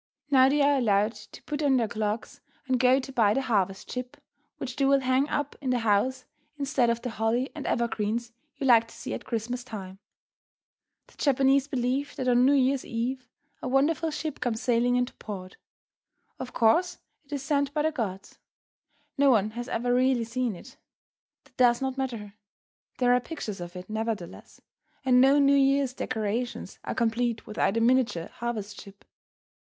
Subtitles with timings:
[0.31, 3.91] Now they are allowed to put on their clogs and go to buy the "harvest
[3.91, 4.17] ship,"
[4.57, 6.25] which they will hang up in the house
[6.57, 9.99] instead of the holly and evergreens you like to see at Christmas time.
[11.05, 13.27] The Japanese believe that on New Year's eve
[13.61, 15.57] a wonderful ship comes sailing into port.
[16.39, 18.39] Of course, it is sent by the gods.
[19.19, 20.77] No one has ever really seen it.
[21.43, 22.33] That does not matter;
[22.97, 24.61] there are pictures of it, nevertheless,
[25.05, 29.05] and no New Year's decorations are complete without a miniature harvest ship.